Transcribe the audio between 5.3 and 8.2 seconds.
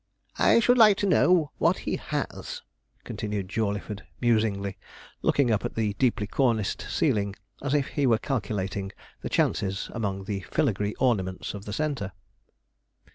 up at the deeply corniced ceiling as if he were